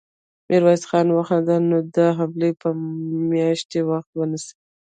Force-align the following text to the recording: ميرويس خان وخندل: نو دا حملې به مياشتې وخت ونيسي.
ميرويس 0.47 0.83
خان 0.89 1.07
وخندل: 1.11 1.61
نو 1.71 1.77
دا 1.95 2.07
حملې 2.17 2.51
به 2.59 2.69
مياشتې 3.31 3.79
وخت 3.89 4.11
ونيسي. 4.15 4.55